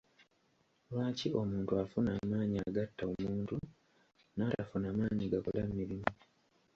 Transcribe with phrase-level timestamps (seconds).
[0.89, 3.55] Lwaki omuntu afuna amaanyi agatta omuntu
[4.35, 6.09] n'atafuna maanyi gakola mirimu.